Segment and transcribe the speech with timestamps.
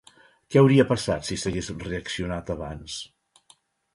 [0.53, 2.97] Què hauria passat si s'hagués reaccionat abans?